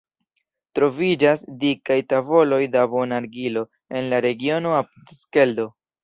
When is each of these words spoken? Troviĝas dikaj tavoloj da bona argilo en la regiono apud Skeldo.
Troviĝas 0.77 1.41
dikaj 1.63 1.97
tavoloj 2.13 2.59
da 2.75 2.85
bona 2.93 3.19
argilo 3.23 3.63
en 3.99 4.07
la 4.13 4.23
regiono 4.27 4.73
apud 4.79 5.13
Skeldo. 5.19 5.67